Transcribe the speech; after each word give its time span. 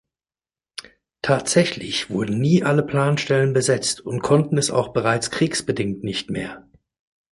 Tatsächlich 1.21 2.09
wurden 2.09 2.39
nie 2.39 2.63
alle 2.63 2.81
Planstellen 2.81 3.53
besetzt 3.53 4.01
und 4.03 4.23
konnten 4.23 4.57
es 4.57 4.71
auch 4.71 4.93
bereits 4.93 5.29
kriegsbedingt 5.29 6.03
nicht 6.03 6.31
mehr. 6.31 6.67